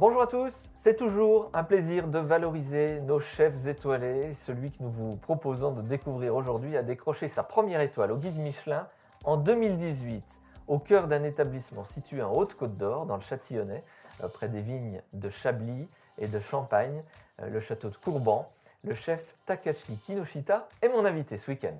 [0.00, 4.32] Bonjour à tous, c'est toujours un plaisir de valoriser nos chefs étoilés.
[4.32, 8.38] Celui que nous vous proposons de découvrir aujourd'hui a décroché sa première étoile au guide
[8.38, 8.88] Michelin
[9.24, 10.24] en 2018,
[10.68, 13.84] au cœur d'un établissement situé en Haute-Côte d'Or, dans le Châtillonnais,
[14.24, 15.86] euh, près des vignes de Chablis
[16.16, 17.02] et de Champagne,
[17.42, 18.50] euh, le château de Courban.
[18.82, 21.76] Le chef Takashi Kinoshita est mon invité ce week-end.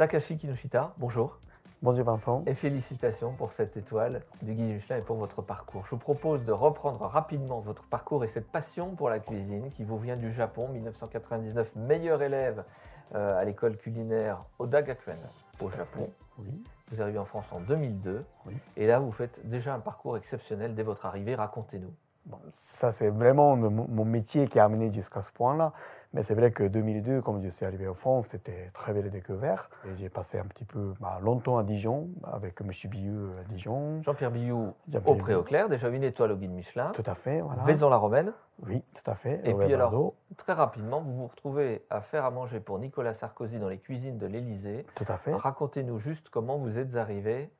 [0.00, 1.38] Takashi Kinoshita, bonjour.
[1.82, 2.42] Bonjour Vincent.
[2.46, 5.84] Et félicitations pour cette étoile du guide Michelin et pour votre parcours.
[5.84, 9.84] Je vous propose de reprendre rapidement votre parcours et cette passion pour la cuisine qui
[9.84, 12.64] vous vient du Japon, 1999, meilleur élève
[13.14, 15.18] euh, à l'école culinaire Oda Gakuen
[15.60, 16.08] au Japon.
[16.38, 16.64] Oui.
[16.90, 18.56] Vous arrivez en France en 2002 Oui.
[18.78, 21.34] et là vous faites déjà un parcours exceptionnel dès votre arrivée.
[21.34, 21.92] Racontez-nous.
[22.26, 25.72] Bon, ça, c'est vraiment le- mon métier qui a amené jusqu'à ce point-là.
[26.12, 29.70] Mais c'est vrai que 2002, comme je suis arrivé en France, c'était très belle découverte.
[29.86, 32.70] Et j'ai passé un petit peu bah, longtemps à Dijon, avec M.
[32.90, 34.02] Billeux à Dijon.
[34.02, 36.90] Jean-Pierre Billou Jean-Pierre au Pré-Au-Clair, déjà une étoile au guide Michelin.
[36.94, 37.62] Tout à fait, voilà.
[37.62, 38.32] Vaison-la-Romaine.
[38.66, 39.40] Oui, tout à fait.
[39.44, 43.14] Et au puis alors, très rapidement, vous vous retrouvez à faire à manger pour Nicolas
[43.14, 44.86] Sarkozy dans les cuisines de l'Élysée.
[44.96, 45.32] Tout à fait.
[45.32, 47.50] Racontez-nous juste comment vous êtes arrivé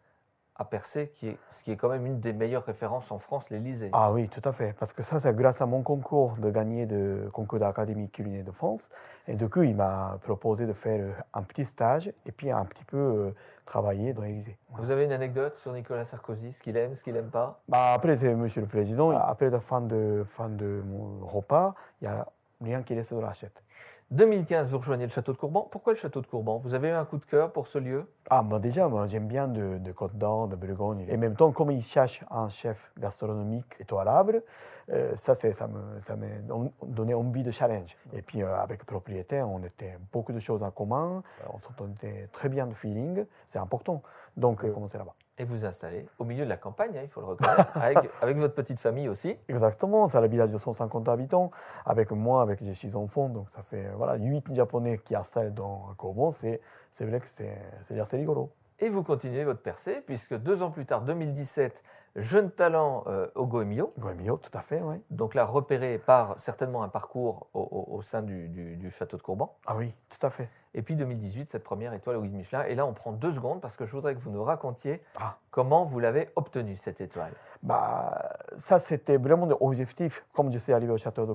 [0.61, 3.49] à percer, qui est, ce qui est quand même une des meilleures références en France,
[3.49, 3.89] l'Élysée.
[3.95, 4.75] Ah oui, tout à fait.
[4.79, 8.51] Parce que ça, c'est grâce à mon concours de gagner le concours d'Académie culinaire de
[8.51, 8.91] France.
[9.27, 12.67] Et du coup, il m'a proposé de faire euh, un petit stage et puis un
[12.67, 13.31] petit peu euh,
[13.65, 14.59] travailler dans l'Élysée.
[14.69, 14.85] Voilà.
[14.85, 17.63] Vous avez une anecdote sur Nicolas Sarkozy, ce qu'il aime, ce qu'il n'aime pas?
[17.67, 19.13] Bah, après, c'est Monsieur le Président.
[19.13, 22.27] Après la fin de, fin de mon repas, il n'y a
[22.61, 23.63] rien qui reste dans l'assiette.
[24.11, 25.69] 2015, vous rejoignez le château de Courban.
[25.71, 26.59] Pourquoi le château de Courban?
[26.59, 28.07] Vous avez eu un coup de cœur pour ce lieu?
[28.33, 31.05] Ah, moi déjà, moi, j'aime bien de, de Côte d'Or, de Bourgogne.
[31.09, 34.45] Et en même temps, comme ils cherchent un chef gastronomique étoilable,
[34.91, 37.97] euh, ça, c'est- ça me, ça m'a don- donné envie de challenge.
[38.13, 41.23] Et puis, euh, avec le propriétaire, on était beaucoup de choses en commun.
[41.43, 43.25] Euh, On s'entendait très bien de feeling.
[43.49, 44.01] C'est important.
[44.37, 45.15] Donc, euh, commencer là-bas.
[45.39, 48.37] Et vous installez au milieu de la campagne, hein, il faut le reconnaître, avec, avec
[48.37, 49.37] votre petite famille aussi.
[49.49, 51.51] Exactement, c'est le village de 150 habitants.
[51.87, 55.89] Avec moi, avec les six enfants, donc ça fait voilà, 8 Japonais qui installent dans
[55.97, 56.31] Corbon.
[56.33, 56.61] C'est
[56.93, 58.51] c'est vrai que c'est c'est assez rigolo.
[58.83, 61.83] Et vous continuez votre percée, puisque deux ans plus tard, 2017,
[62.17, 63.93] jeune talent euh, au Goemio.
[63.99, 64.97] Goemio, tout à fait, oui.
[65.11, 69.19] Donc là, repéré par certainement un parcours au, au- au sein du, du- du château
[69.19, 69.55] de Courban.
[69.67, 70.49] Ah oui, tout à fait.
[70.73, 72.63] Et puis 2018, cette première étoile au guide Michelin.
[72.65, 75.37] Et là, on prend deux secondes parce que je voudrais que vous nous racontiez Ah.
[75.51, 77.33] comment vous l'avez obtenue, cette étoile.
[77.63, 80.25] Bah, ça, c'était vraiment l'objectif.
[80.33, 81.35] Comme je suis arrivé au château de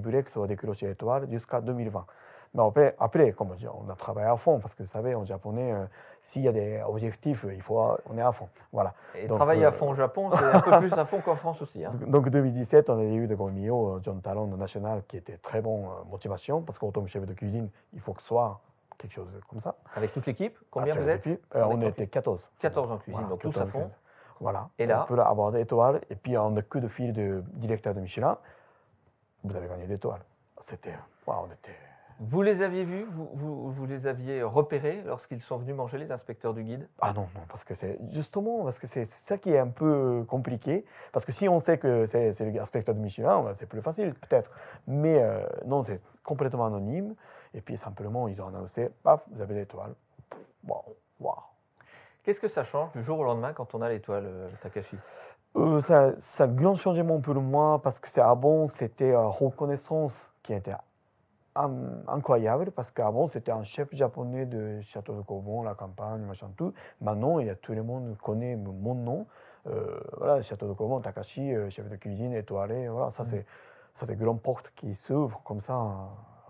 [0.00, 2.06] voulait que ça soit décroché étoile jusqu'à 2020.
[2.54, 5.24] Mais après, après comme je- on a travaillé à fond, parce que vous savez, en
[5.24, 5.84] japonais, euh,
[6.22, 8.48] s'il y a des objectifs, il faut, on est à fond.
[8.72, 8.94] Voilà.
[9.16, 11.34] Et Donc, travailler euh, à fond au Japon, c'est un peu plus à fond qu'en
[11.34, 11.84] France aussi.
[11.84, 11.92] hein.
[12.06, 15.60] Donc 2017, on a eu de Goemio, euh, John Talon de national, qui était très
[15.60, 18.60] bon euh, motivation, parce qu'en tant que chef de cuisine, il faut que ce soit
[18.98, 19.74] quelque chose comme ça.
[19.96, 22.48] Avec toute l'équipe, combien Ah, vous êtes euh, On était 14.
[22.60, 23.90] 14 en cuisine, donc tous 14 à fond.
[24.40, 24.68] Voilà.
[24.78, 27.42] Et là On peut avoir des étoiles, et puis on a que de fil de
[27.54, 28.38] directeur de Michelin,
[29.42, 30.22] vous avez gagné des étoiles.
[30.60, 30.94] C'était.
[31.26, 31.76] waouh, on était.
[32.20, 36.12] Vous les aviez vus vous, vous- vous les aviez repérés lorsqu'ils sont venus manger, les
[36.12, 36.88] inspecteurs du guide?
[37.00, 40.24] Ah non, non, parce que c'est justement parce que c'est ça qui est un peu
[40.28, 40.84] compliqué.
[41.12, 43.82] Parce que si on sait que c'est c'est le inspecteur de Michelin, ouais, c'est plus
[43.82, 44.52] facile peut-être.
[44.86, 47.14] Mais euh, non, c'est complètement anonyme.
[47.52, 49.94] Et puis simplement, ils ont annoncé, paf, vous avez l'étoile.
[50.66, 50.82] Waouh,
[51.20, 51.34] waouh.
[52.22, 54.96] Qu'est-ce que ça change du jour au lendemain quand on a l'étoile, euh, Takashi?
[55.56, 60.30] Euh, ça, ça a grand changement pour moi parce que c'est avant, c'était une reconnaissance
[60.42, 60.74] qui était
[61.56, 66.72] incroyable parce qu'avant, c'était un chef japonais de Château de Corbon, la campagne, machin tout.
[67.00, 69.26] Maintenant, il y a, tout le monde connaît mon nom.
[69.66, 72.88] Euh, voilà, Château de Corbon, Takashi, euh, chef de cuisine étoilé.
[72.88, 73.46] Voilà, ça, c'est
[73.94, 75.78] ça, c'est grande porte qui s'ouvre comme ça,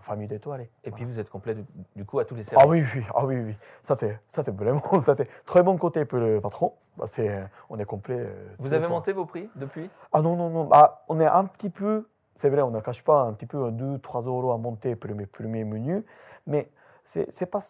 [0.00, 0.64] famille d'étoilés.
[0.82, 0.96] Et Voilà.
[0.96, 2.66] puis vous êtes complet du, du coup à tous les services.
[2.66, 3.56] Ah oui, oui, ah oui, oui.
[3.82, 6.72] Ça, c'est, ça, c'est vraiment, ça, c'est très bon côté pour le patron.
[6.96, 8.18] Bah, c'est, on est complet.
[8.18, 9.90] euh, Vous avez monté vos prix depuis?
[10.12, 10.64] Ah non, non, non.
[10.64, 13.70] Bah, on est un petit peu, c'est vrai, on ne cache pas, un petit peu
[13.70, 16.02] 2-3 euros à monter pour mes premiers menus.
[16.46, 16.68] Mais
[17.04, 17.62] c'est n'est pas,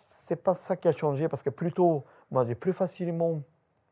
[0.42, 3.43] pas ça qui a changé parce que plutôt, moi, j'ai plus facilement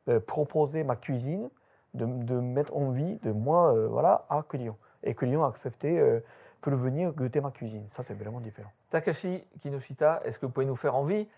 [0.08, 1.50] euh, proposé ma cuisine
[1.94, 4.76] de, de mettre envie de moi euh, voilà, à client.
[5.02, 6.20] Et client a accepté euh,
[6.60, 7.86] pour venir goûter ma cuisine.
[7.90, 8.70] Ça, c'est vraiment différent.
[8.88, 11.28] Takashi Kinoshita, est-ce que vous pouvez nous faire envie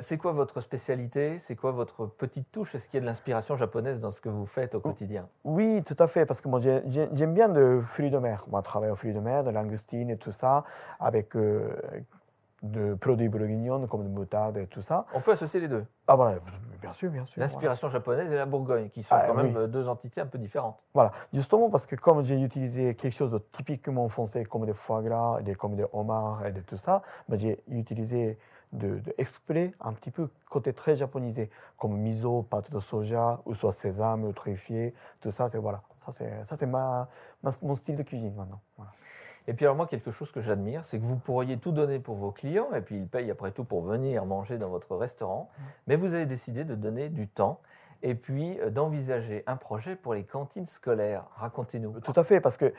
[0.00, 1.38] C'est quoi votre spécialité?
[1.38, 2.74] C'est quoi votre petite touche?
[2.74, 5.28] Est-ce qu'il y a de l'inspiration japonaise dans ce que vous faites au quotidien?
[5.44, 8.44] Oui, tout à fait, parce que moi j'ai- j'ai- j'aime bien de fruits de mer.
[8.48, 10.64] Moi, je travaille aux fruits de mer, de langoustine et tout ça,
[10.98, 11.70] avec euh,
[12.62, 15.06] de produits bourguignons comme de moutarde et tout ça.
[15.14, 15.86] On peut associer les deux?
[16.08, 16.38] Ah voilà,
[16.80, 17.40] bien sûr, bien sûr.
[17.40, 19.56] L'inspiration japonaise et la Bourgogne, qui sont Ah, quand même oui.
[19.56, 20.84] euh, deux entités un peu différentes.
[20.92, 25.02] Voilà, justement parce que comme j'ai utilisé quelque chose de typiquement français comme des foie
[25.02, 28.38] gras, des, comme des homards et de tout ça, j'ai utilisé
[28.72, 33.54] de, de exprès un petit peu côté très japonisé, comme miso, pâte de soja, ou
[33.54, 35.82] soit sésame, ou truffier, tout ça, c'est voilà.
[36.06, 37.08] Ça, c'est, ça, c'est ma,
[37.42, 38.60] ma- mon style de cuisine maintenant.
[38.76, 38.92] Voilà.
[39.46, 42.16] Et puis alors moi, quelque chose que j'admire, c'est que vous pourriez tout donner pour
[42.16, 45.48] vos clients, et puis ils payent après tout pour venir manger dans votre restaurant,
[45.86, 47.60] mais vous avez décidé de donner du temps,
[48.02, 51.24] et puis euh, d'envisager un projet pour les cantines scolaires.
[51.36, 52.00] Racontez-nous.
[52.00, 52.72] Tout à fait, parce que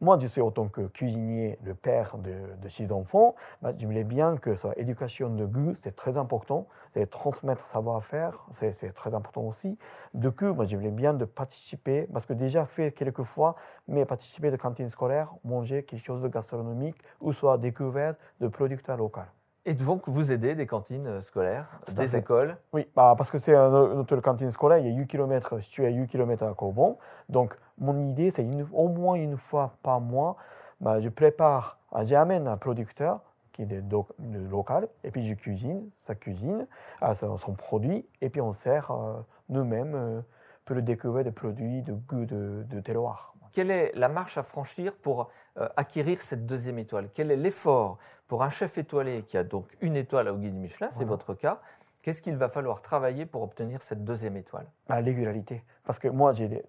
[0.00, 4.04] moi, je suis en tant que cuisinier, le père de, de six enfants, bah, j'aimerais
[4.04, 6.68] bien que sa éducation de goût, c'est très important.
[6.94, 9.76] C'est transmettre savoir-faire, c'est très important aussi.
[10.14, 13.56] De coup, moi, j'aimerais bien de participer, parce que déjà fait quelques fois,
[13.88, 18.96] mais participer de cantine scolaire, manger quelque chose de gastronomique, ou soit découverte de producteurs
[18.96, 19.20] locaux.
[19.68, 22.20] Et donc vous aidez des cantines euh, scolaires, des fait.
[22.20, 22.56] écoles.
[22.72, 25.90] Oui, bah, parce que c'est notre cantine scolaire, il y a 8 km, situé à
[25.90, 26.96] 8 km à Corbon.
[27.28, 30.36] Donc, mon idée, c'est au moins une fois par mois,
[30.80, 33.20] bah, je prépare, j'amène un producteur
[33.52, 36.66] qui est de, do- de local, et puis je cuisine sa cuisine,
[37.14, 40.20] son, son produit, et puis on sert euh, nous-mêmes euh,
[40.64, 43.34] pour découvrir des produits de goût de, de terroir.
[43.52, 47.08] Quelle est la marche à franchir pour euh, acquérir cette deuxième étoile?
[47.14, 50.88] Quel est l'effort pour un chef étoilé qui a donc une étoile au guide Michelin,
[50.90, 51.10] c'est Voilà.
[51.10, 51.60] votre cas
[52.02, 54.66] Qu'est-ce qu'il va falloir travailler pour obtenir cette deuxième étoile?
[54.88, 55.62] La régularité.
[55.84, 56.62] Parce que moi, j'ai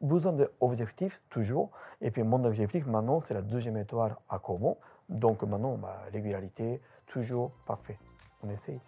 [0.00, 1.70] besoin d'objectifs toujours.
[2.00, 4.78] Et puis, mon objectif maintenant, c'est la deuxième étoile à Como.
[5.08, 7.98] Donc, maintenant, bah, régularité, toujours parfait.
[8.44, 8.80] On essaye.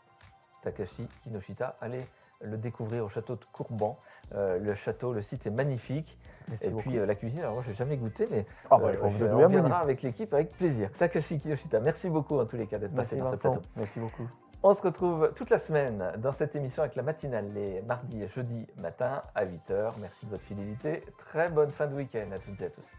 [0.62, 2.06] Takashi Kinoshita, allez
[2.44, 3.99] le découvrir au château de Courban.
[4.35, 6.19] Euh, le château, le site est magnifique.
[6.49, 6.82] Merci Et beaucoup.
[6.82, 9.08] puis euh, la cuisine, alors moi je n'ai jamais goûté, mais Ah, bah, euh, on
[9.08, 10.91] je- on viendra avec l'équipe avec plaisir.
[10.96, 13.61] Takashi Kinoshita, merci beaucoup en tous les cas d'être passé Merci dans ce Vincent.
[13.61, 13.69] plateau.
[13.76, 14.29] Merci beaucoup.
[14.62, 18.29] On se retrouve toute la semaine dans cette émission avec la matinale, les mardis et
[18.29, 19.93] jeudis matin à 8h.
[20.00, 21.02] Merci de votre fidélité.
[21.19, 22.90] Très bonne fin de week-end à toutes et à tous.